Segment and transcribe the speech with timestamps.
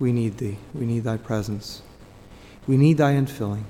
[0.00, 0.58] We need thee.
[0.74, 1.82] We need thy presence.
[2.66, 3.64] We need thy infilling.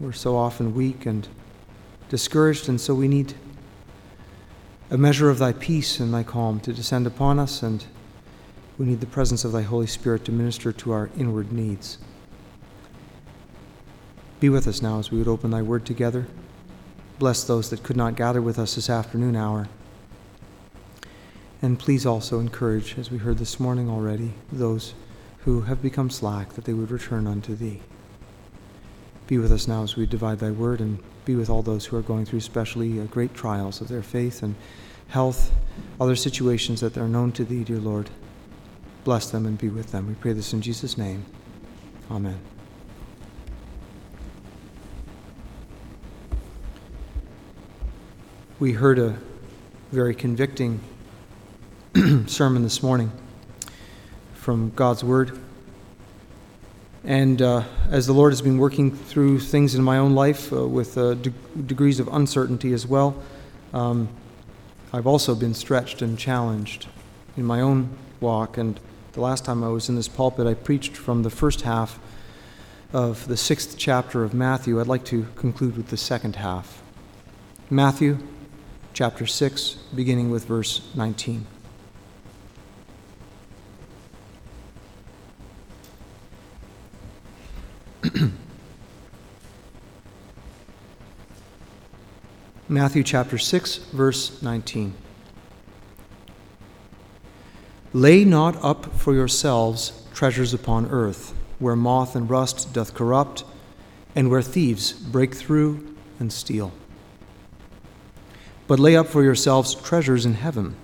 [0.00, 1.28] We're so often weak and
[2.08, 3.34] discouraged, and so we need
[4.90, 7.84] a measure of thy peace and thy calm to descend upon us, and
[8.78, 11.98] we need the presence of thy Holy Spirit to minister to our inward needs.
[14.40, 16.26] Be with us now as we would open thy word together.
[17.18, 19.68] Bless those that could not gather with us this afternoon hour.
[21.62, 24.94] And please also encourage, as we heard this morning already, those
[25.44, 27.80] who have become slack, that they would return unto thee.
[29.26, 31.96] Be with us now as we divide thy word, and be with all those who
[31.96, 34.54] are going through especially uh, great trials of their faith and
[35.08, 35.52] health,
[36.00, 38.08] other situations that are known to thee, dear Lord.
[39.04, 40.06] Bless them and be with them.
[40.08, 41.24] We pray this in Jesus' name.
[42.10, 42.40] Amen.
[48.58, 49.18] We heard a
[49.90, 50.80] very convicting
[52.26, 53.10] sermon this morning
[54.34, 55.36] from God's Word.
[57.02, 60.68] And uh, as the Lord has been working through things in my own life uh,
[60.68, 61.32] with uh, de-
[61.66, 63.20] degrees of uncertainty as well,
[63.72, 64.08] um,
[64.92, 66.86] I've also been stretched and challenged
[67.36, 68.56] in my own walk.
[68.56, 68.78] And
[69.12, 71.98] the last time I was in this pulpit, I preached from the first half
[72.92, 74.80] of the sixth chapter of Matthew.
[74.80, 76.82] I'd like to conclude with the second half.
[77.68, 78.18] Matthew
[78.92, 81.46] chapter 6, beginning with verse 19.
[92.70, 94.94] Matthew chapter 6, verse 19.
[97.92, 103.42] Lay not up for yourselves treasures upon earth, where moth and rust doth corrupt,
[104.14, 106.70] and where thieves break through and steal.
[108.68, 110.76] But lay up for yourselves treasures in heaven,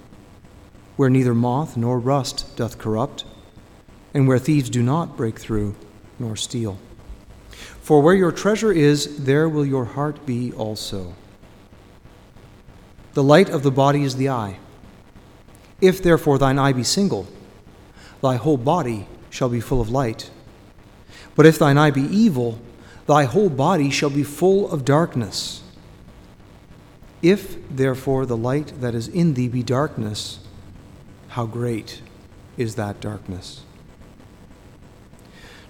[0.97, 3.25] where neither moth nor rust doth corrupt,
[4.13, 5.77] and where thieves do not break through
[6.19, 6.79] nor steal.
[7.81, 11.15] For where your treasure is, there will your heart be also.
[13.17, 14.59] The light of the body is the eye.
[15.81, 17.27] If therefore thine eye be single,
[18.21, 20.29] thy whole body shall be full of light.
[21.35, 22.59] But if thine eye be evil,
[23.07, 25.63] thy whole body shall be full of darkness.
[27.23, 30.41] If therefore the light that is in thee be darkness,
[31.29, 32.03] how great
[32.59, 33.63] is that darkness?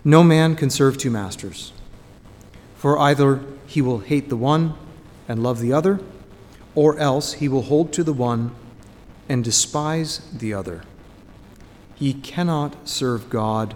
[0.03, 1.73] No man can serve two masters,
[2.75, 4.75] for either he will hate the one
[5.28, 6.01] and love the other
[6.77, 8.55] or else he will hold to the one
[9.29, 10.85] and despise the other.
[11.97, 13.75] He cannot serve God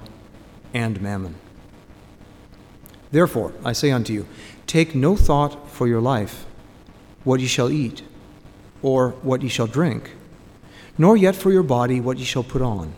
[0.72, 1.34] and mammon.
[3.10, 4.28] Therefore, I say unto you,
[4.68, 6.44] take no thought for your life,
[7.24, 8.02] what ye shall eat,
[8.82, 10.12] or what ye shall drink,
[10.96, 12.92] nor yet for your body what ye shall put on.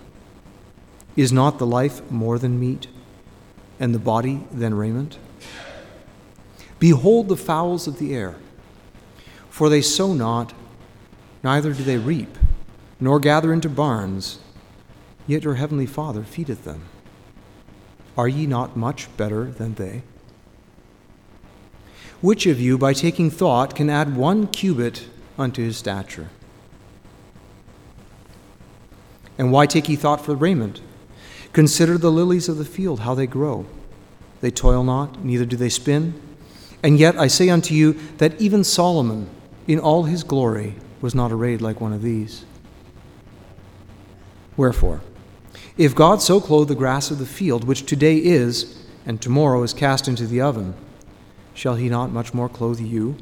[1.16, 2.88] Is not the life more than meat,
[3.78, 5.18] and the body than raiment?
[6.78, 8.36] Behold the fowls of the air
[9.52, 10.54] for they sow not,
[11.42, 12.38] neither do they reap,
[12.98, 14.38] nor gather into barns,
[15.26, 16.80] yet your heavenly Father feedeth them.
[18.16, 20.04] Are ye not much better than they?
[22.22, 26.30] Which of you, by taking thought, can add one cubit unto his stature?
[29.36, 30.80] And why take ye thought for raiment?
[31.52, 33.66] Consider the lilies of the field, how they grow.
[34.40, 36.14] They toil not, neither do they spin.
[36.82, 39.28] And yet I say unto you that even Solomon,
[39.66, 42.44] in all his glory was not arrayed like one of these.
[44.56, 45.00] Wherefore,
[45.76, 49.72] if God so clothe the grass of the field, which today is, and tomorrow is
[49.72, 50.74] cast into the oven,
[51.54, 53.16] shall he not much more clothe you,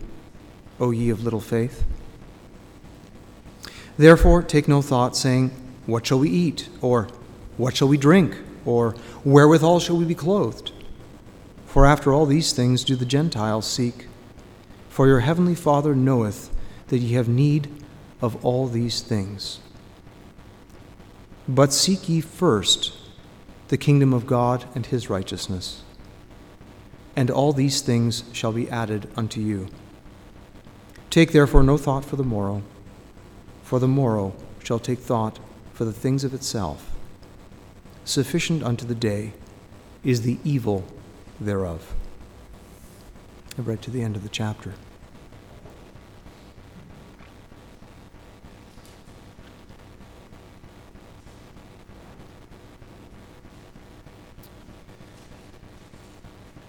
[0.79, 1.85] O ye of little faith?
[3.97, 5.51] Therefore, take no thought, saying,
[5.87, 6.69] What shall we eat?
[6.81, 7.09] Or,
[7.57, 8.37] What shall we drink?
[8.65, 10.73] Or, Wherewithal shall we be clothed?
[11.67, 14.07] For after all these things do the Gentiles seek.
[14.91, 16.55] For your heavenly Father knoweth
[16.89, 17.71] that ye have need
[18.21, 19.61] of all these things.
[21.49, 22.93] But seek ye first
[23.69, 25.83] the kingdom of God and his righteousness,
[27.17, 29.69] and all these things shall be added unto you.
[31.09, 32.63] Take therefore no thought for the morrow,
[33.63, 35.39] for the morrow shall take thought
[35.73, 36.91] for the things of itself.
[38.05, 39.33] Sufficient unto the day
[40.03, 40.85] is the evil
[41.41, 41.95] thereof.
[43.59, 44.75] I read to the end of the chapter.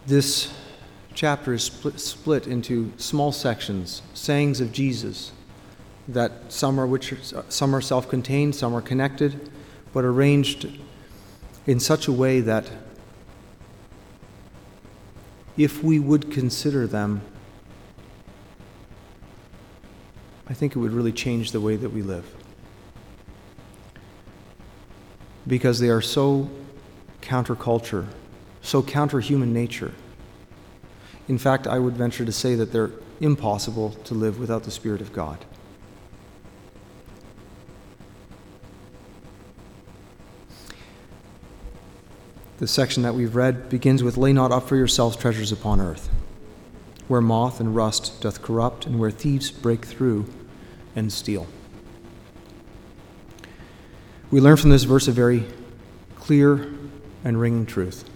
[0.07, 0.51] This
[1.13, 5.31] chapter is split, split, into small sections, sayings of Jesus,
[6.07, 7.13] that some are which
[7.49, 9.51] some are self-contained, some are connected,
[9.93, 10.67] but arranged
[11.67, 12.67] in such a way that
[15.55, 17.21] if we would consider them,
[20.47, 22.25] I think it would really change the way that we live.
[25.45, 26.49] Because they are so
[27.21, 28.07] counterculture,
[28.61, 29.93] so counter human nature.
[31.27, 35.01] In fact, I would venture to say that they're impossible to live without the Spirit
[35.01, 35.45] of God.
[42.57, 46.09] The section that we've read begins with Lay not up for yourselves treasures upon earth,
[47.07, 50.25] where moth and rust doth corrupt, and where thieves break through
[50.95, 51.47] and steal.
[54.29, 55.45] We learn from this verse a very
[56.15, 56.71] clear
[57.23, 58.07] and ringing truth.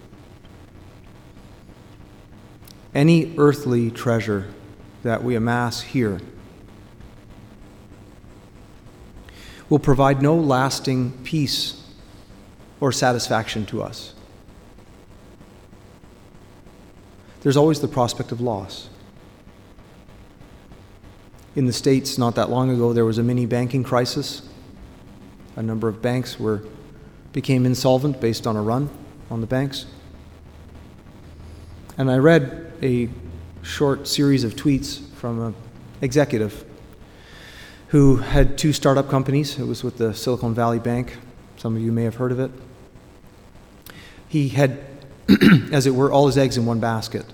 [2.95, 4.47] Any earthly treasure
[5.03, 6.19] that we amass here
[9.69, 11.83] will provide no lasting peace
[12.79, 14.15] or satisfaction to us.
[17.45, 18.89] there's always the prospect of loss.
[21.55, 24.41] In the States, not that long ago, there was a mini banking crisis.
[25.55, 26.63] A number of banks were,
[27.33, 28.89] became insolvent based on a run
[29.29, 29.85] on the banks.
[31.99, 33.09] And I read a
[33.63, 35.55] short series of tweets from an
[36.01, 36.63] executive
[37.87, 39.57] who had two startup companies.
[39.57, 41.17] It was with the Silicon Valley Bank.
[41.57, 42.51] Some of you may have heard of it.
[44.27, 44.85] He had,
[45.71, 47.25] as it were, all his eggs in one basket.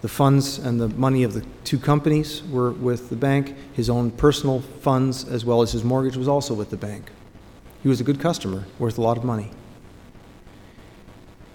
[0.00, 3.56] The funds and the money of the two companies were with the bank.
[3.72, 7.10] His own personal funds, as well as his mortgage, was also with the bank.
[7.82, 9.50] He was a good customer, worth a lot of money.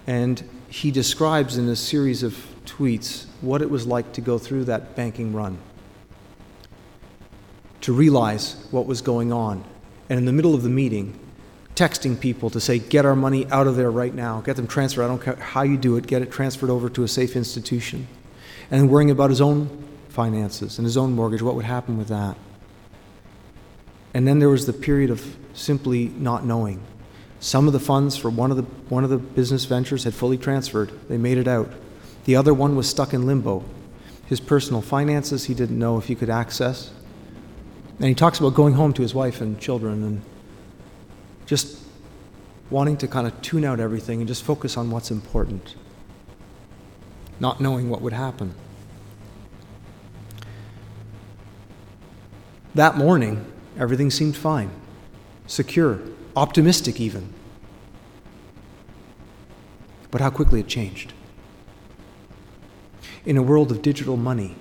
[0.07, 4.65] And he describes in a series of tweets what it was like to go through
[4.65, 5.57] that banking run,
[7.81, 9.63] to realize what was going on.
[10.09, 11.19] And in the middle of the meeting,
[11.75, 15.03] texting people to say, get our money out of there right now, get them transferred.
[15.03, 18.07] I don't care how you do it, get it transferred over to a safe institution
[18.71, 22.37] and worrying about his own finances and his own mortgage, what would happen with that?
[24.13, 26.81] And then there was the period of simply not knowing.
[27.39, 30.37] Some of the funds for one of the, one of the business ventures had fully
[30.37, 31.71] transferred, they made it out.
[32.25, 33.63] The other one was stuck in limbo.
[34.25, 36.91] His personal finances he didn't know if he could access.
[37.99, 40.21] And he talks about going home to his wife and children and
[41.45, 41.79] just
[42.69, 45.75] wanting to kind of tune out everything and just focus on what's important,
[47.39, 48.55] not knowing what would happen.
[52.73, 53.45] That morning,
[53.77, 54.71] everything seemed fine,
[55.45, 55.99] secure,
[56.35, 57.31] optimistic even.
[60.09, 61.12] But how quickly it changed.
[63.25, 64.55] In a world of digital money,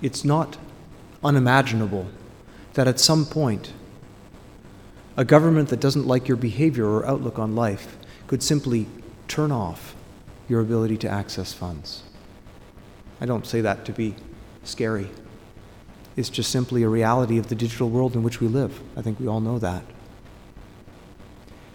[0.00, 0.56] it's not
[1.22, 2.06] unimaginable
[2.74, 3.72] that at some point,
[5.16, 8.86] a government that doesn't like your behavior or outlook on life could simply
[9.26, 9.94] turn off
[10.48, 12.04] your ability to access funds.
[13.20, 14.14] I don't say that to be
[14.62, 15.10] scary.
[16.16, 18.80] It's just simply a reality of the digital world in which we live.
[18.96, 19.82] I think we all know that.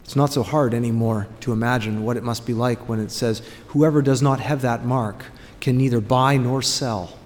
[0.06, 3.42] It's not so hard anymore to imagine what it must be like when it says,
[3.70, 5.26] Whoever does not have that mark
[5.60, 7.18] can neither buy nor sell.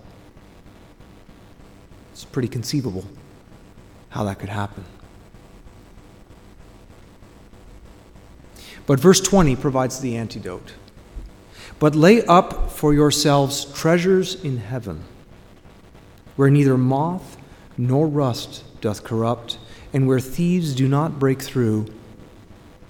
[2.14, 3.06] It's pretty conceivable
[4.10, 4.86] how that could happen.
[8.88, 10.74] But verse 20 provides the antidote.
[11.80, 15.04] But lay up for yourselves treasures in heaven
[16.38, 17.36] where neither moth
[17.78, 19.58] nor rust doth corrupt,
[19.92, 21.86] and where thieves do not break through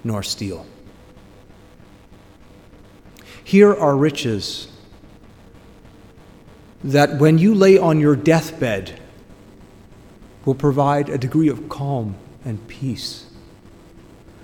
[0.04, 0.66] nor steal.
[3.42, 4.68] Here are riches
[6.82, 8.98] that when you lay on your deathbed
[10.44, 13.26] will provide a degree of calm and peace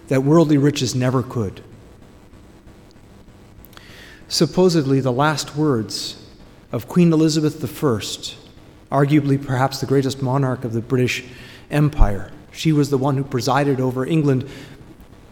[0.09, 1.63] that worldly riches never could.
[4.29, 6.23] Supposedly, the last words
[6.73, 7.97] of Queen Elizabeth I
[8.91, 11.25] arguably perhaps the greatest monarch of the British
[11.71, 12.31] Empire.
[12.53, 14.49] She was the one who presided over England,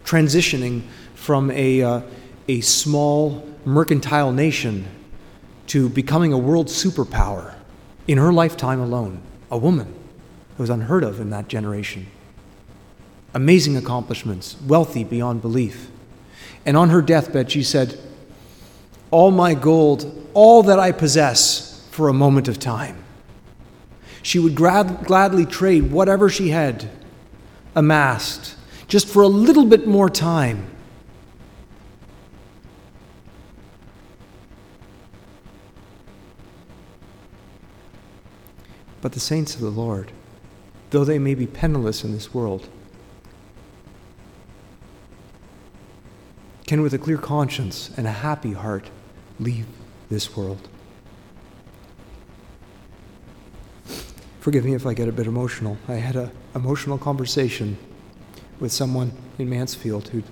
[0.05, 0.83] transitioning
[1.15, 2.01] from a, uh,
[2.47, 4.87] a small mercantile nation
[5.67, 7.55] to becoming a world superpower
[8.07, 9.21] in her lifetime alone.
[9.51, 9.93] A woman.
[10.53, 12.07] It was unheard of in that generation.
[13.33, 15.89] Amazing accomplishments, wealthy beyond belief.
[16.65, 17.99] And on her deathbed, she said,
[19.11, 23.05] All my gold, all that I possess for a moment of time
[24.25, 26.89] she would grad- gladly trade whatever she had
[27.75, 28.54] amassed
[28.87, 30.67] just for a little bit more time.
[39.01, 40.11] But the saints of the Lord,
[40.89, 42.67] though they may be penniless in this world,
[46.65, 48.89] can, with a clear conscience and a happy heart,
[49.39, 49.67] leave
[50.09, 50.67] this world.
[54.39, 55.77] Forgive me if I get a bit emotional.
[55.87, 57.77] I had an emotional conversation
[58.59, 60.23] with someone in Mansfield who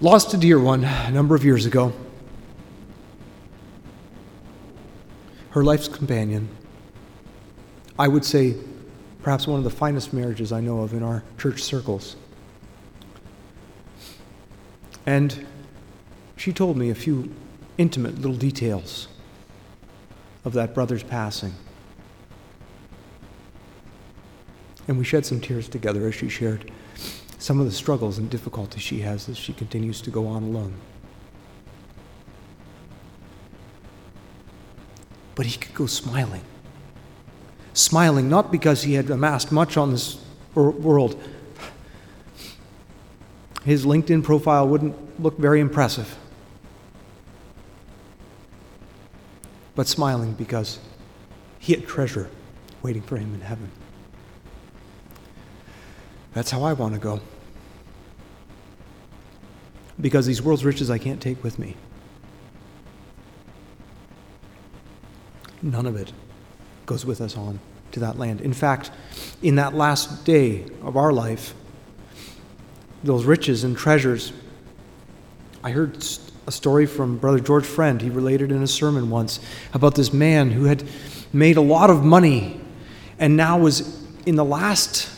[0.00, 1.92] lost a dear one a number of years ago.
[5.50, 6.48] Her life's companion.
[7.98, 8.54] I would say
[9.22, 12.16] perhaps one of the finest marriages I know of in our church circles.
[15.06, 15.46] And
[16.36, 17.34] she told me a few
[17.78, 19.08] intimate little details
[20.44, 21.54] of that brother's passing.
[24.88, 26.72] And we shed some tears together as she shared
[27.38, 30.74] some of the struggles and difficulties she has as she continues to go on alone.
[35.34, 36.42] But he could go smiling.
[37.74, 40.18] Smiling not because he had amassed much on this
[40.54, 41.22] world,
[43.64, 46.16] his LinkedIn profile wouldn't look very impressive.
[49.76, 50.80] But smiling because
[51.60, 52.30] he had treasure
[52.82, 53.70] waiting for him in heaven.
[56.38, 57.18] That's how I want to go.
[60.00, 61.74] Because these world's riches I can't take with me.
[65.62, 66.12] None of it
[66.86, 67.58] goes with us on
[67.90, 68.40] to that land.
[68.40, 68.92] In fact,
[69.42, 71.54] in that last day of our life,
[73.02, 74.32] those riches and treasures.
[75.64, 76.06] I heard
[76.46, 78.00] a story from Brother George Friend.
[78.00, 79.40] He related in a sermon once
[79.74, 80.88] about this man who had
[81.32, 82.60] made a lot of money
[83.18, 85.17] and now was in the last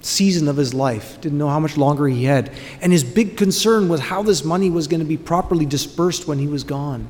[0.00, 2.50] season of his life, didn't know how much longer he had.
[2.80, 6.38] And his big concern was how this money was going to be properly dispersed when
[6.38, 7.08] he was gone.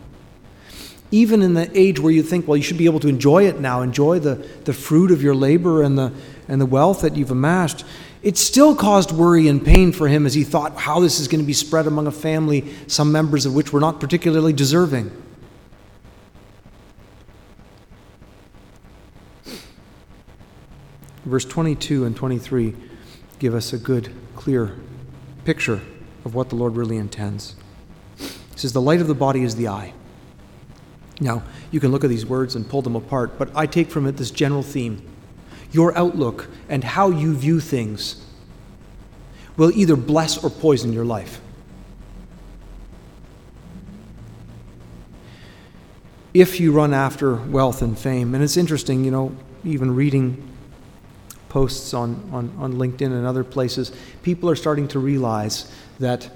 [1.12, 3.60] Even in the age where you think, well, you should be able to enjoy it
[3.60, 6.12] now, enjoy the, the fruit of your labor and the,
[6.48, 7.84] and the wealth that you've amassed,
[8.22, 11.40] it still caused worry and pain for him as he thought how this is going
[11.40, 15.10] to be spread among a family, some members of which were not particularly deserving.
[21.30, 22.74] Verse 22 and 23
[23.38, 24.76] give us a good, clear
[25.44, 25.80] picture
[26.24, 27.54] of what the Lord really intends.
[28.18, 29.94] He says, The light of the body is the eye.
[31.20, 34.08] Now, you can look at these words and pull them apart, but I take from
[34.08, 35.08] it this general theme
[35.70, 38.26] your outlook, and how you view things
[39.56, 41.40] will either bless or poison your life.
[46.34, 50.49] If you run after wealth and fame, and it's interesting, you know, even reading
[51.50, 53.92] posts on, on, on LinkedIn and other places,
[54.22, 56.30] people are starting to realize that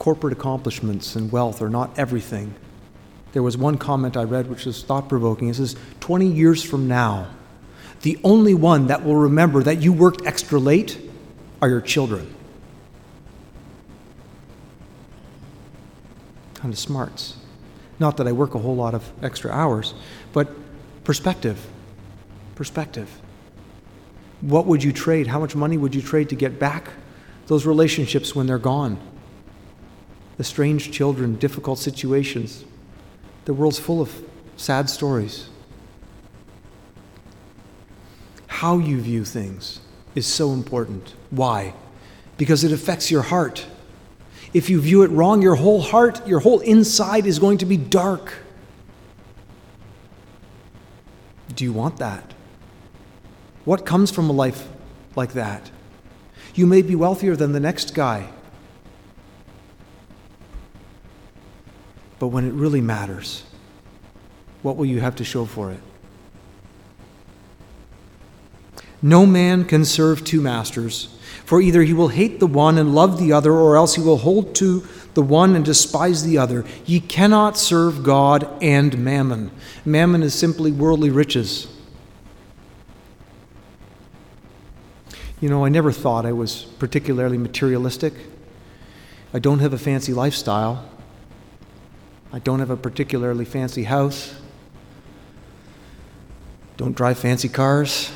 [0.00, 2.52] corporate accomplishments and wealth are not everything
[3.32, 5.48] there was one comment I read which was thought provoking.
[5.48, 7.28] It says, 20 years from now,
[8.02, 11.10] the only one that will remember that you worked extra late
[11.62, 12.34] are your children.
[16.54, 17.36] Kind of smarts.
[17.98, 19.94] Not that I work a whole lot of extra hours,
[20.32, 20.48] but
[21.04, 21.64] perspective.
[22.60, 23.08] Perspective.
[24.42, 25.28] What would you trade?
[25.28, 26.90] How much money would you trade to get back
[27.46, 29.00] those relationships when they're gone?
[30.36, 32.66] The strange children, difficult situations,
[33.46, 34.14] the world's full of
[34.58, 35.48] sad stories.
[38.46, 39.80] How you view things
[40.14, 41.14] is so important.
[41.30, 41.72] Why?
[42.36, 43.64] Because it affects your heart.
[44.52, 47.78] If you view it wrong, your whole heart, your whole inside is going to be
[47.78, 48.34] dark.
[51.54, 52.29] Do you want that?
[53.70, 54.68] What comes from a life
[55.14, 55.70] like that?
[56.56, 58.28] You may be wealthier than the next guy.
[62.18, 63.44] But when it really matters,
[64.62, 65.78] what will you have to show for it?
[69.00, 73.20] No man can serve two masters, for either he will hate the one and love
[73.20, 74.84] the other, or else he will hold to
[75.14, 76.64] the one and despise the other.
[76.86, 79.52] Ye cannot serve God and mammon.
[79.84, 81.68] Mammon is simply worldly riches.
[85.40, 88.12] You know, I never thought I was particularly materialistic.
[89.32, 90.86] I don't have a fancy lifestyle.
[92.30, 94.34] I don't have a particularly fancy house.
[96.76, 98.12] Don't drive fancy cars.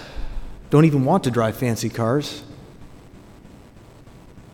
[0.69, 2.43] Don't even want to drive fancy cars.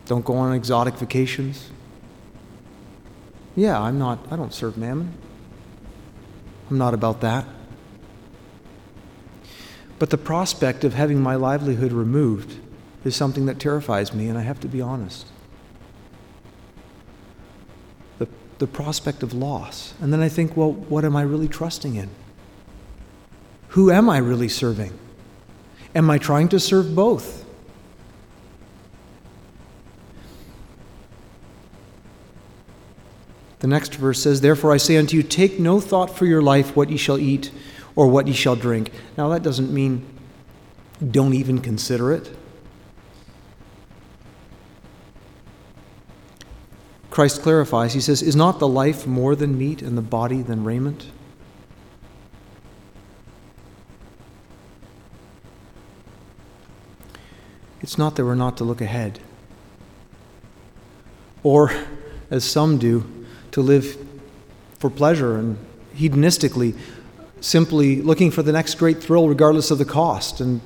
[0.05, 1.69] Don't go on exotic vacations.
[3.55, 5.13] Yeah, I'm not, I don't serve mammon.
[6.69, 7.45] I'm not about that.
[10.01, 12.57] But the prospect of having my livelihood removed
[13.05, 15.27] is something that terrifies me, and I have to be honest.
[18.17, 18.27] The,
[18.57, 19.93] the prospect of loss.
[20.01, 22.09] And then I think, well, what am I really trusting in?
[23.67, 24.97] Who am I really serving?
[25.93, 27.45] Am I trying to serve both?
[33.59, 36.75] The next verse says, Therefore I say unto you, take no thought for your life
[36.75, 37.51] what ye shall eat
[37.95, 38.91] or what ye shall drink.
[39.17, 40.05] Now that doesn't mean
[41.09, 42.35] don't even consider it.
[47.09, 50.63] Christ clarifies, he says, Is not the life more than meat and the body than
[50.63, 51.11] raiment?
[57.81, 59.19] It's not that we're not to look ahead.
[61.43, 61.71] Or,
[62.29, 63.97] as some do, to live
[64.77, 65.57] for pleasure and
[65.95, 66.77] hedonistically,
[67.41, 70.39] simply looking for the next great thrill regardless of the cost.
[70.39, 70.61] And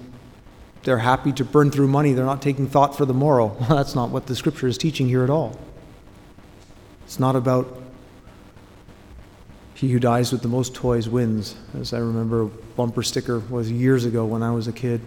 [0.83, 2.13] they're happy to burn through money.
[2.13, 3.57] They're not taking thought for the morrow.
[3.69, 5.57] That's not what the scripture is teaching here at all.
[7.05, 7.81] It's not about
[9.73, 13.69] he who dies with the most toys wins, as I remember a bumper sticker was
[13.69, 15.01] years ago when I was a kid.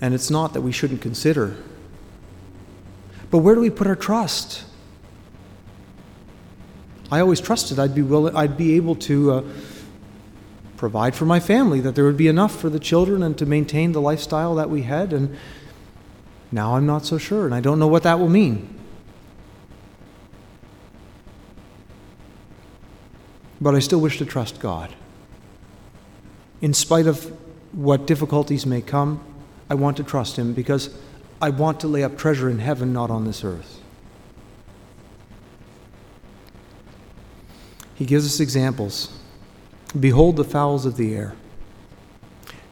[0.00, 1.56] And it's not that we shouldn't consider.
[3.30, 4.64] But where do we put our trust?
[7.10, 9.42] I always trusted I'd be willing, I'd be able to uh,
[10.76, 13.92] provide for my family, that there would be enough for the children and to maintain
[13.92, 15.12] the lifestyle that we had.
[15.12, 15.36] And
[16.50, 18.72] now I'm not so sure, and I don't know what that will mean.
[23.60, 24.94] But I still wish to trust God.
[26.60, 27.32] In spite of
[27.72, 29.22] what difficulties may come,
[29.70, 30.96] I want to trust Him because
[31.40, 33.80] I want to lay up treasure in heaven, not on this earth.
[37.96, 39.18] He gives us examples.
[39.98, 41.34] Behold the fowls of the air.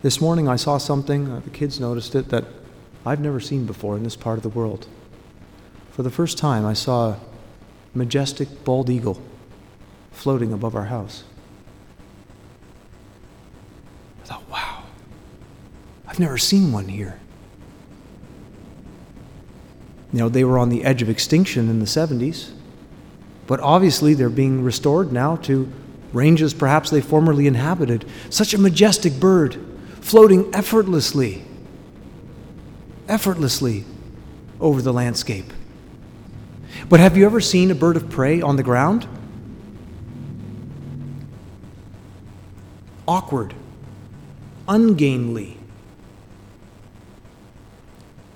[0.02, 2.44] This morning I saw something, uh, the kids noticed it, that
[3.06, 4.86] I've never seen before in this part of the world.
[5.90, 7.20] For the first time, I saw a
[7.94, 9.20] majestic bald eagle
[10.12, 11.24] floating above our house.
[14.22, 14.82] I thought, wow,
[16.06, 17.18] I've never seen one here.
[20.12, 22.50] You know, they were on the edge of extinction in the 70s.
[23.46, 25.70] But obviously, they're being restored now to
[26.14, 28.06] ranges perhaps they formerly inhabited.
[28.30, 29.58] Such a majestic bird,
[30.00, 31.44] floating effortlessly,
[33.08, 33.84] effortlessly
[34.60, 35.52] over the landscape.
[36.88, 39.06] But have you ever seen a bird of prey on the ground?
[43.06, 43.54] Awkward,
[44.66, 45.58] ungainly,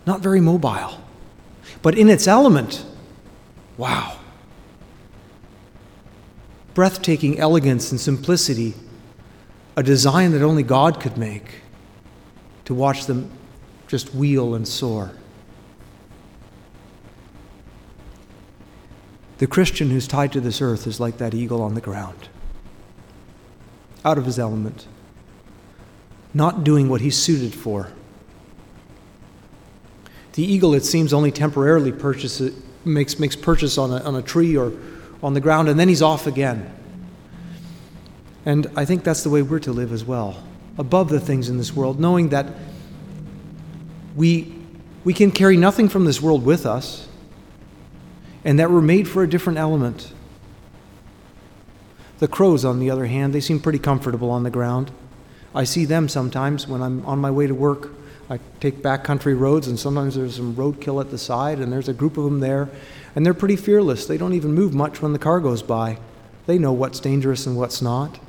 [0.05, 1.01] not very mobile,
[1.81, 2.85] but in its element.
[3.79, 4.18] Wow
[6.79, 8.73] breathtaking elegance and simplicity,
[9.77, 11.63] a design that only God could make,
[12.65, 13.29] to watch them
[13.89, 15.11] just wheel and soar.
[19.39, 22.29] The Christian who's tied to this earth is like that eagle on the ground,
[24.05, 24.87] out of his element,
[26.33, 27.91] not doing what he's suited for.
[30.35, 34.57] The eagle, it seems, only temporarily purchases, makes, makes purchase on a, on a tree
[34.57, 34.73] or
[35.23, 36.73] on the ground, and then he's off again.
[38.47, 40.43] And I think that's the way we're to live as well,
[40.79, 42.47] above the things in this world, knowing that
[44.17, 44.55] we,
[45.05, 47.09] we can carry nothing from this world with us,
[48.45, 50.13] and that we're made for a different element.
[52.21, 54.91] The crows, on the other hand, they seem pretty comfortable on the ground.
[55.55, 57.91] I see them sometimes when I'm on my way to work.
[58.31, 61.95] I take backcountry roads, and sometimes there's some roadkill at the side, and there's a
[61.95, 62.69] group of them there,
[63.19, 64.07] and they're pretty fearless.
[64.07, 65.99] They don't even move much when the car goes by.
[66.47, 68.21] They know what's dangerous and what's not.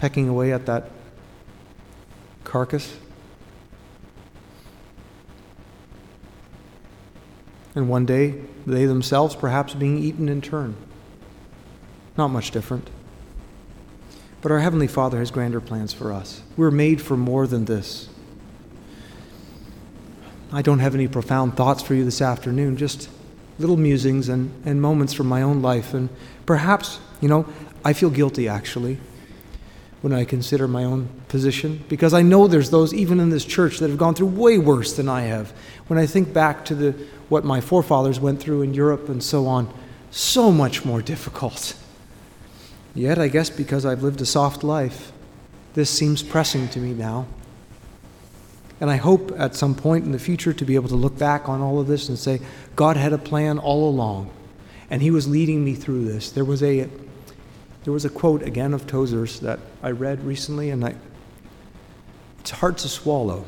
[0.00, 0.90] Pecking away at that
[2.44, 2.94] carcass.
[7.74, 8.34] And one day,
[8.66, 10.76] they themselves perhaps being eaten in turn.
[12.18, 12.90] Not much different.
[14.42, 16.42] But our Heavenly Father has grander plans for us.
[16.58, 18.10] We're made for more than this.
[20.52, 23.08] I don't have any profound thoughts for you this afternoon, just
[23.62, 25.94] little musings and, and moments from my own life.
[25.94, 26.10] And
[26.44, 27.46] perhaps, you know,
[27.82, 28.98] I feel guilty actually
[30.02, 33.78] when I consider my own position because I know there's those even in this church
[33.78, 35.52] that have gone through way worse than I have.
[35.86, 36.92] When I think back to the
[37.28, 39.72] what my forefathers went through in Europe and so on,
[40.10, 41.74] so much more difficult.
[42.94, 45.12] Yet I guess because I've lived a soft life,
[45.72, 47.26] this seems pressing to me now.
[48.82, 51.48] And I hope at some point in the future to be able to look back
[51.48, 52.40] on all of this and say,
[52.74, 54.28] God had a plan all along,
[54.90, 56.32] and He was leading me through this.
[56.32, 56.90] There was a,
[57.84, 60.96] there was a quote again of Tozer's that I read recently, and I,
[62.40, 63.44] it's hard to swallow,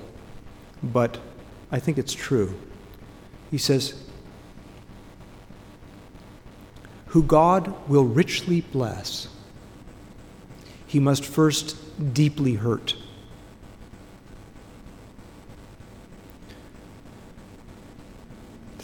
[0.85, 1.18] but
[1.73, 2.55] I think it's true.
[3.51, 4.01] He says,
[7.07, 9.27] Who God will richly bless,
[10.87, 11.77] He must first
[12.14, 12.94] deeply hurt.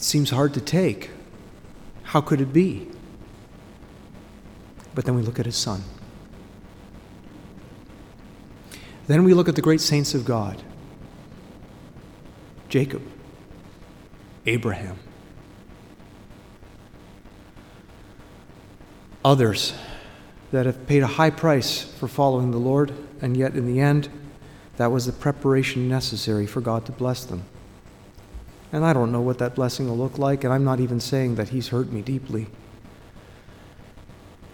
[0.01, 1.11] It seems hard to take,
[2.05, 2.89] How could it be?
[4.95, 5.85] But then we look at his son.
[9.09, 10.63] Then we look at the great saints of God
[12.71, 13.03] Jacob,
[14.47, 14.97] Abraham,
[19.23, 19.75] others
[20.51, 24.09] that have paid a high price for following the Lord, and yet in the end,
[24.79, 27.45] that was the preparation necessary for God to bless them.
[28.73, 31.35] And I don't know what that blessing will look like, and I'm not even saying
[31.37, 32.47] that He's hurt me deeply.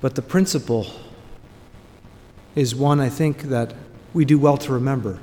[0.00, 0.86] But the principle
[2.54, 3.74] is one I think that
[4.14, 5.18] we do well to remember.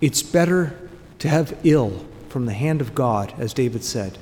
[0.00, 0.88] It's better
[1.20, 4.18] to have ill from the hand of God, as David said,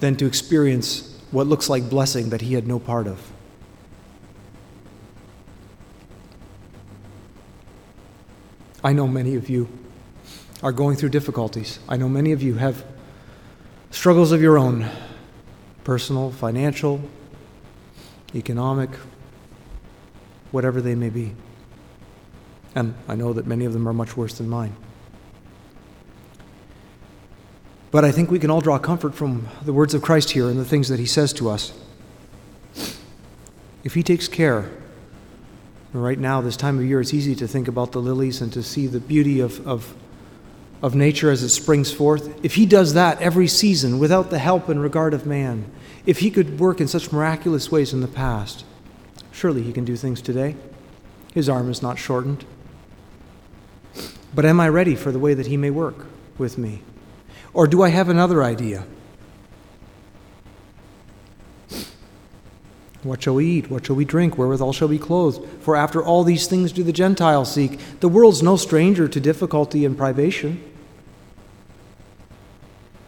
[0.00, 3.32] than to experience what looks like blessing that he had no part of.
[8.84, 9.68] I know many of you
[10.62, 11.78] are going through difficulties.
[11.88, 12.84] I know many of you have
[13.90, 14.88] struggles of your own
[15.84, 17.00] personal, financial,
[18.34, 18.90] economic,
[20.50, 21.34] whatever they may be.
[22.74, 24.74] And I know that many of them are much worse than mine.
[27.90, 30.58] But I think we can all draw comfort from the words of Christ here and
[30.58, 31.72] the things that he says to us.
[33.84, 34.70] If he takes care,
[35.92, 38.62] right now, this time of year, it's easy to think about the lilies and to
[38.62, 39.94] see the beauty of, of,
[40.80, 42.44] of nature as it springs forth.
[42.44, 45.70] If he does that every season without the help and regard of man,
[46.06, 48.64] if he could work in such miraculous ways in the past,
[49.32, 50.56] surely he can do things today.
[51.34, 52.44] His arm is not shortened.
[54.34, 56.06] But am I ready for the way that he may work
[56.38, 56.82] with me?
[57.52, 58.86] Or do I have another idea?
[63.02, 63.70] What shall we eat?
[63.70, 64.38] What shall we drink?
[64.38, 65.44] Wherewithal shall we clothe?
[65.60, 67.78] For after all these things do the Gentiles seek.
[68.00, 70.62] The world's no stranger to difficulty and privation.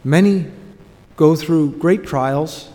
[0.03, 0.47] Many
[1.17, 2.69] go through great trials.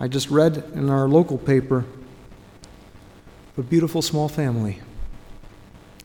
[0.00, 1.84] I just read in our local paper
[3.56, 4.80] a beautiful small family,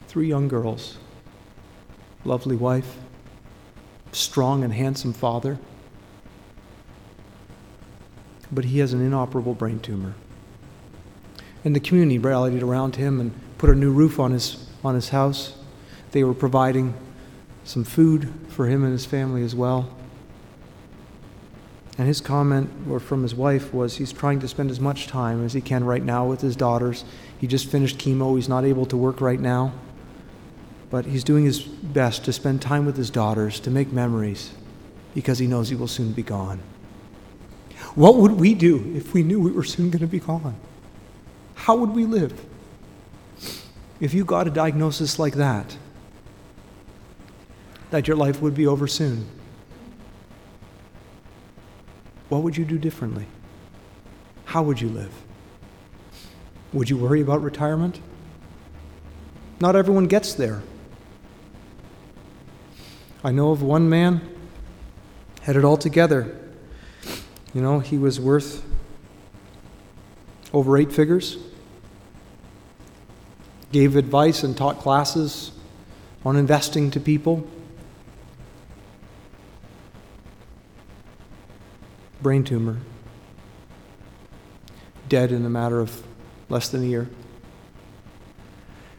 [0.07, 0.97] three young girls,
[2.23, 2.97] lovely wife,
[4.12, 5.57] strong and handsome father
[8.51, 10.15] but he has an inoperable brain tumor.
[11.63, 15.09] And the community rallied around him and put a new roof on his, on his
[15.09, 15.55] house.
[16.12, 16.93] They were providing
[17.63, 19.89] some food for him and his family as well.
[21.97, 25.43] And his comment or from his wife was he's trying to spend as much time
[25.43, 27.03] as he can right now with his daughters.
[27.38, 29.73] He just finished chemo, he's not able to work right now.
[30.89, 34.53] But he's doing his best to spend time with his daughters, to make memories,
[35.13, 36.62] because he knows he will soon be gone.
[37.99, 40.55] What would we do if we knew we were soon going to be gone?
[41.53, 42.45] How would we live?
[43.99, 45.75] If you got a diagnosis like that,
[47.89, 49.27] that your life would be over soon,
[52.29, 53.25] what would you do differently?
[54.45, 55.12] How would you live?
[56.71, 57.99] Would you worry about retirement?
[59.59, 60.63] Not everyone gets there.
[63.25, 64.21] I know of one man
[65.41, 66.48] had it all together
[67.53, 68.63] you know, he was worth
[70.53, 71.38] over eight figures,
[73.71, 75.51] gave advice and taught classes
[76.25, 77.47] on investing to people.
[82.21, 82.77] Brain tumor,
[85.07, 86.03] dead in a matter of
[86.49, 87.09] less than a year.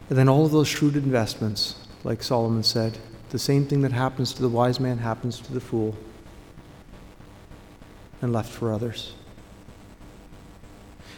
[0.09, 2.97] And then all of those shrewd investments, like Solomon said,
[3.29, 5.95] the same thing that happens to the wise man happens to the fool
[8.21, 9.13] and left for others.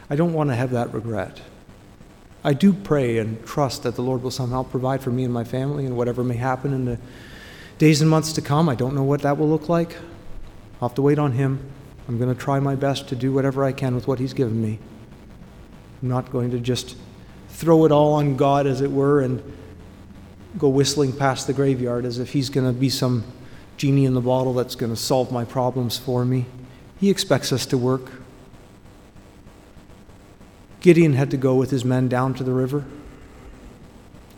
[0.10, 1.42] I don't want to have that regret.
[2.44, 5.44] I do pray and trust that the Lord will somehow provide for me and my
[5.44, 7.00] family and whatever may happen in the
[7.78, 8.68] days and months to come.
[8.68, 9.96] I don't know what that will look like.
[10.82, 11.60] I'll have to wait on Him.
[12.08, 14.62] I'm going to try my best to do whatever I can with what He's given
[14.62, 14.80] me.
[16.02, 16.98] I'm not going to just
[17.48, 19.42] throw it all on God, as it were, and
[20.58, 23.24] go whistling past the graveyard as if He's going to be some
[23.78, 26.46] genie in the bottle that's going to solve my problems for me.
[27.04, 28.14] He expects us to work.
[30.80, 32.86] Gideon had to go with his men down to the river.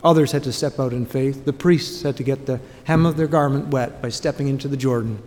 [0.03, 1.45] Others had to step out in faith.
[1.45, 4.77] The priests had to get the hem of their garment wet by stepping into the
[4.77, 5.21] Jordan.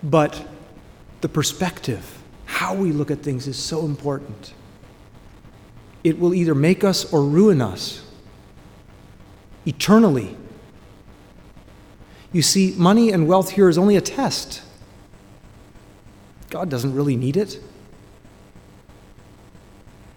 [0.00, 0.46] But
[1.22, 4.54] the perspective, how we look at things, is so important.
[6.04, 8.04] It will either make us or ruin us
[9.66, 10.36] eternally
[12.32, 14.62] you see, money and wealth here is only a test.
[16.48, 17.60] God doesn't really need it.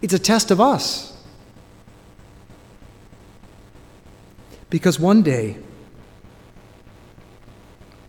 [0.01, 1.15] It's a test of us.
[4.69, 5.57] Because one day,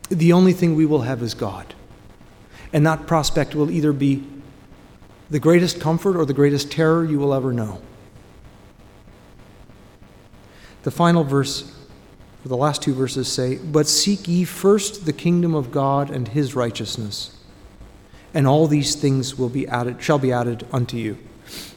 [0.08, 1.74] the only thing we will have is God.
[2.72, 4.26] And that prospect will either be
[5.30, 7.80] the greatest comfort or the greatest terror you will ever know.
[10.82, 11.73] The final verse,
[12.48, 16.54] the last two verses say, But seek ye first the kingdom of God and his
[16.54, 17.38] righteousness,
[18.34, 21.16] and all these things will be added, shall be added unto you.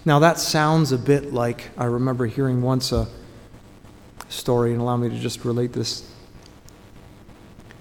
[0.03, 3.07] Now that sounds a bit like I remember hearing once a
[4.29, 6.09] story, and allow me to just relate this.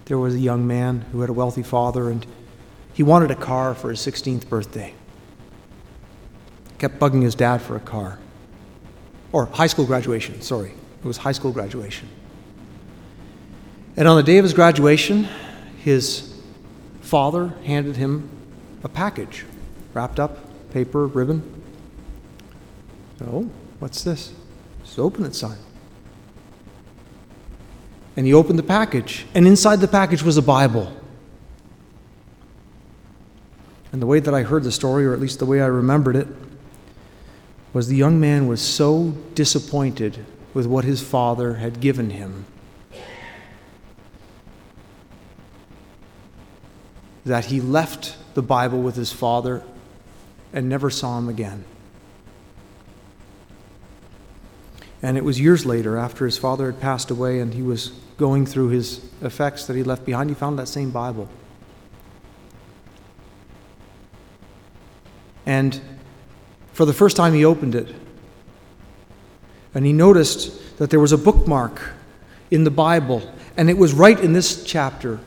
[0.05, 2.25] There was a young man who had a wealthy father, and
[2.95, 4.95] he wanted a car for his 16th birthday.
[6.79, 8.19] Kept bugging his dad for a car.
[9.33, 10.71] Or high school graduation, sorry.
[10.71, 12.09] It was high school graduation.
[13.97, 15.27] And on the day of his graduation,
[15.83, 16.35] his
[17.01, 18.29] father handed him
[18.85, 19.45] a package
[19.95, 20.39] wrapped up,
[20.71, 21.43] paper, ribbon.
[23.27, 24.35] Oh, what's this?
[24.85, 25.57] Just open it, son.
[28.15, 30.95] And he opened the package, and inside the package was a Bible.
[33.91, 36.17] And the way that I heard the story, or at least the way I remembered
[36.17, 36.29] it,
[37.73, 42.45] was the young man was so disappointed with what his father had given him
[47.27, 49.63] that he left the Bible with his father
[50.53, 51.65] and never saw him again.
[55.03, 58.47] And it was years later, after his father had passed away and he was going
[58.47, 61.29] through his effects that he left behind, he found that same Bible.
[65.45, 65.81] And
[66.73, 67.93] for the first time, he opened it.
[69.75, 71.83] And he noticed that there was a bookmark
[72.53, 73.29] in the Bible.
[73.57, 75.19] And it was right in this chapter,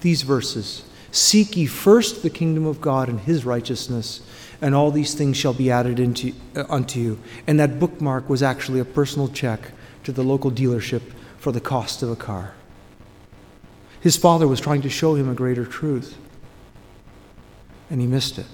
[0.00, 4.20] these verses Seek ye first the kingdom of God and his righteousness,
[4.60, 7.20] and all these things shall be added into, uh, unto you.
[7.46, 9.60] And that bookmark was actually a personal check
[10.02, 11.02] to the local dealership
[11.38, 12.54] for the cost of a car.
[14.00, 16.18] His father was trying to show him a greater truth,
[17.88, 18.46] and he missed it.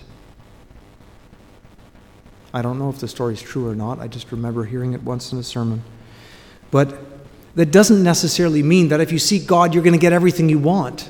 [2.52, 4.00] I don't know if the story is true or not.
[4.00, 5.82] I just remember hearing it once in a sermon.
[6.70, 6.94] But
[7.54, 10.58] that doesn't necessarily mean that if you seek God, you're going to get everything you
[10.58, 11.08] want.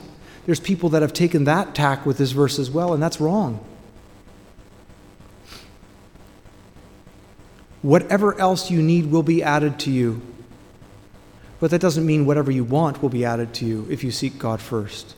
[0.51, 3.65] There's people that have taken that tack with this verse as well, and that's wrong.
[7.83, 10.21] Whatever else you need will be added to you.
[11.61, 14.41] But that doesn't mean whatever you want will be added to you if you seek
[14.41, 15.15] God first.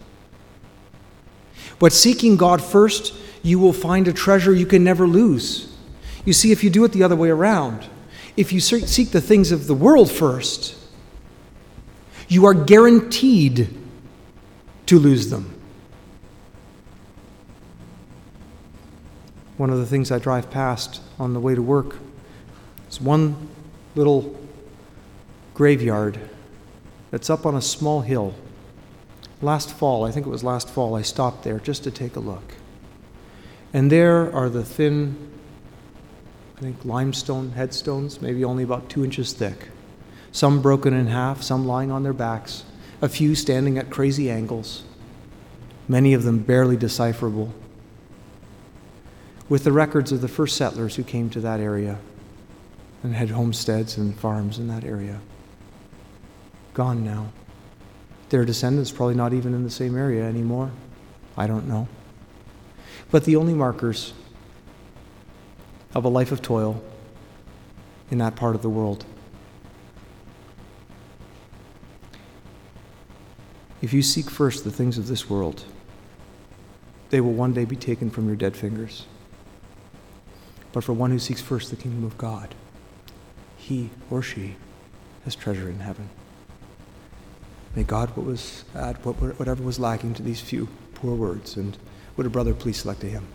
[1.79, 5.75] But seeking God first, you will find a treasure you can never lose.
[6.27, 7.87] You see, if you do it the other way around,
[8.37, 10.77] if you seek the things of the world first,
[12.29, 13.79] you are guaranteed
[14.93, 15.59] to lose them.
[19.57, 21.97] One of the things I drive past on the way to work
[22.91, 23.49] is one
[23.95, 24.39] little
[25.55, 26.21] graveyard
[27.11, 28.35] that's up on a small hill.
[29.41, 32.21] Last fall, I think it was last fall, I stopped there just to take a
[32.21, 32.57] look.
[33.73, 35.17] And there are the thin,
[36.59, 39.69] I think, limestone headstones, maybe only about two inches thick.
[40.33, 42.65] Some broken in half, some lying on their backs,
[43.03, 44.85] a few standing at crazy angles,
[45.89, 47.53] many of them barely decipherable,
[49.49, 51.99] with the records of the first settlers who came to that area
[53.03, 55.21] and had homesteads and farms in that area.
[56.75, 57.33] Gone now.
[58.29, 60.71] Their descendants probably not even in the same area anymore.
[61.37, 61.89] I don't know.
[63.11, 64.15] But the only markers
[65.93, 66.81] of a life of toil
[68.13, 69.05] in that part of the world.
[73.83, 75.65] If you seek first the things of this world,
[77.11, 79.07] they will one day be taken from your dead fingers.
[80.73, 82.55] But for one who seeks first the kingdom of God,
[83.57, 84.55] he or she
[85.25, 86.09] has treasure in heaven.
[87.75, 91.77] May God what was add what, whatever was lacking to these few poor words, and
[92.17, 93.27] would a brother please select a hymn?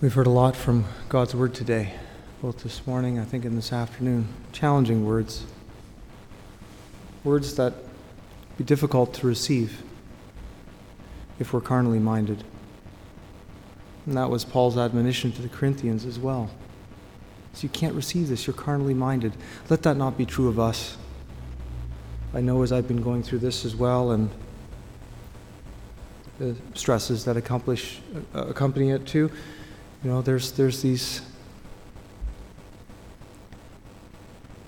[0.00, 1.92] We've heard a lot from God's word today,
[2.40, 4.28] both this morning, I think, and this afternoon.
[4.52, 5.44] Challenging words
[7.26, 7.74] words that
[8.56, 9.82] be difficult to receive
[11.38, 12.44] if we're carnally minded.
[14.06, 16.48] And that was Paul's admonition to the Corinthians as well.
[17.52, 19.34] So you can't receive this, you're carnally minded.
[19.68, 20.96] Let that not be true of us.
[22.32, 24.30] I know as I've been going through this as well and
[26.38, 28.00] the stresses that accomplish,
[28.34, 29.30] uh, accompany it too,
[30.04, 31.22] you know, there's, there's these,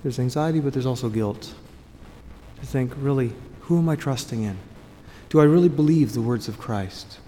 [0.03, 1.53] there's anxiety, but there's also guilt
[2.59, 4.57] to think, really, who am I trusting in?
[5.29, 7.19] Do I really believe the words of Christ?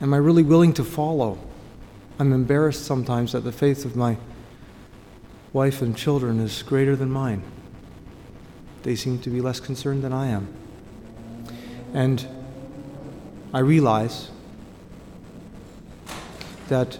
[0.00, 1.38] Am I really willing to follow?
[2.18, 4.16] I'm embarrassed sometimes that the faith of my
[5.52, 7.42] wife and children is greater than mine.
[8.82, 10.52] They seem to be less concerned than I am.
[11.94, 12.26] And
[13.52, 14.30] I realize
[16.68, 16.98] that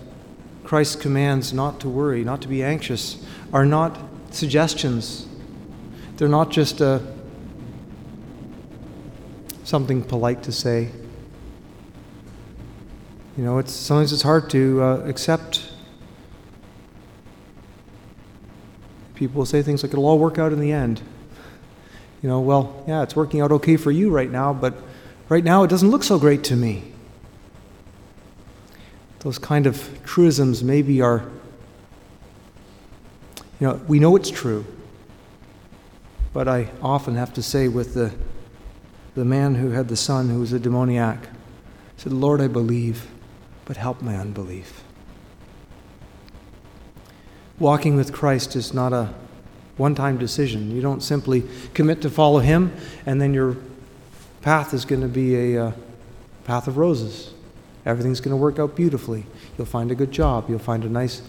[0.64, 3.99] Christ's commands not to worry, not to be anxious, are not
[4.31, 5.27] suggestions.
[6.16, 7.03] They're not just a,
[9.72, 10.90] something polite to say.
[13.38, 15.66] You know, it's, sometimes it's hard to uh, accept.
[19.14, 21.00] People will say things like, it'll all work out in the end.
[22.20, 24.74] You know, well, yeah, it's working out okay for you right now, but
[25.30, 26.92] right now it doesn't look so great to me.
[29.20, 31.24] Those kind of truisms maybe are,
[33.58, 34.66] you know, we know it's true.
[36.35, 38.12] But I often have to say with the,
[39.14, 41.29] the man who had the son who was a demoniac,
[41.96, 43.07] said, Lord, I believe,
[43.64, 44.83] but help my unbelief.
[47.59, 49.14] Walking with Christ is not a
[49.77, 50.70] one time decision.
[50.70, 51.44] You don't simply
[51.75, 52.75] commit to follow Him
[53.07, 53.57] and then your
[54.40, 55.72] path is going to be a uh,
[56.44, 57.33] path of roses.
[57.87, 59.25] Everything's going to work out beautifully.
[59.57, 60.48] You'll find a good job.
[60.48, 61.22] You'll find a nice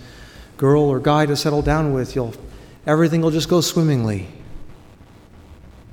[0.57, 2.15] girl or guy to settle down with.
[2.15, 2.33] You'll,
[2.85, 4.27] everything will just go swimmingly.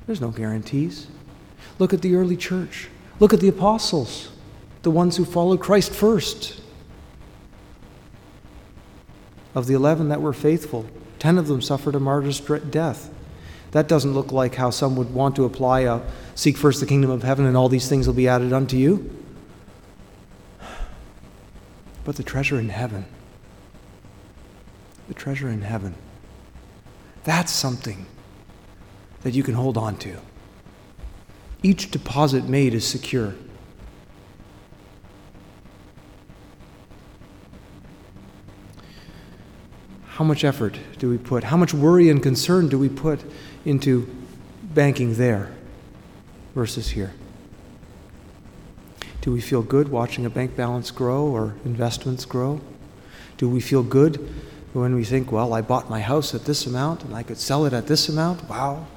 [0.05, 1.07] There's no guarantees.
[1.79, 2.89] Look at the early church.
[3.19, 4.29] Look at the apostles,
[4.81, 6.59] the ones who followed Christ first.
[9.53, 10.85] Of the 11 that were faithful,
[11.19, 13.13] 10 of them suffered a martyr's death.
[13.71, 16.01] That doesn't look like how some would want to apply a
[16.35, 19.17] seek first the kingdom of heaven and all these things will be added unto you.
[22.03, 23.05] But the treasure in heaven,
[25.07, 25.95] the treasure in heaven,
[27.23, 28.07] that's something
[29.21, 30.17] that you can hold on to.
[31.63, 33.35] Each deposit made is secure.
[40.05, 41.45] How much effort do we put?
[41.45, 43.23] How much worry and concern do we put
[43.65, 44.07] into
[44.61, 45.51] banking there
[46.53, 47.13] versus here?
[49.21, 52.59] Do we feel good watching a bank balance grow or investments grow?
[53.37, 54.29] Do we feel good
[54.73, 57.65] when we think, well, I bought my house at this amount and I could sell
[57.65, 58.47] it at this amount?
[58.49, 58.87] Wow.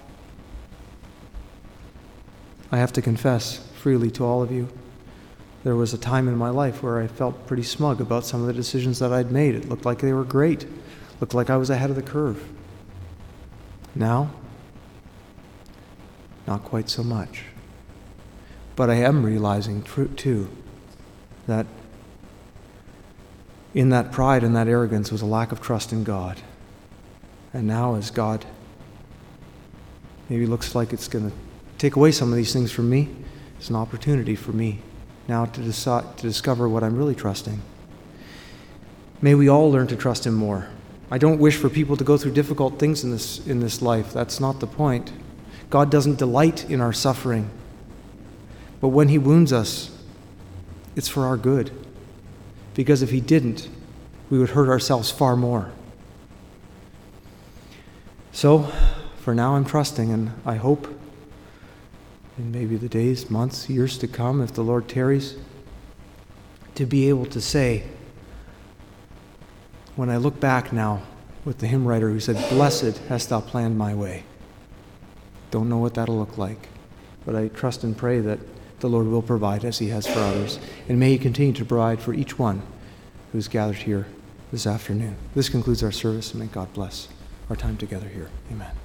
[2.75, 4.69] I have to confess freely to all of you,
[5.63, 8.49] there was a time in my life where I felt pretty smug about some of
[8.49, 9.55] the decisions that I'd made.
[9.55, 10.67] It looked like they were great
[11.21, 12.43] looked like I was ahead of the curve.
[13.95, 14.33] Now,
[16.49, 17.45] not quite so much.
[18.75, 19.85] But I am realizing,
[20.17, 20.51] too,
[21.47, 21.67] that
[23.73, 26.41] in that pride and that arrogance was a lack of trust in God.
[27.53, 28.45] And now, as God
[30.29, 31.37] maybe looks like it's going to
[31.85, 33.11] take away some of these things from me,
[33.59, 34.79] it's an opportunity for me
[35.29, 37.61] now to, decide, to discover what I'm really trusting.
[39.21, 40.67] May we all learn to trust Him more.
[41.11, 44.15] I don't wish for people to go through difficult things in this, in this life.
[44.15, 45.13] That's not the point.
[45.69, 47.51] God doesn't delight in our suffering.
[48.81, 49.91] But when He wounds us,
[50.97, 51.71] it's for our good.
[52.73, 53.69] Because if He didn't,
[54.31, 55.71] we would hurt ourselves far more.
[58.33, 58.73] So,
[59.19, 60.89] for now, I'm trusting, and I hope
[62.39, 65.37] in maybe the days, months, years to come, if the Lord tarries,
[66.75, 67.85] to be able to say,
[69.97, 71.03] when I look back now
[71.45, 74.25] with the hymn writer who said, Blessed hast thou planned my way.
[75.51, 76.69] Don't know what that'll look like,
[77.25, 78.41] but I trust and pray that
[78.81, 80.59] the Lord will provide as he has for others.
[80.89, 82.63] And may he continue to provide for each one
[83.33, 84.07] who's gathered here
[84.51, 85.17] this afternoon.
[85.35, 87.09] This concludes our service, and may God bless
[87.49, 88.31] our time together here.
[88.51, 88.84] Amen.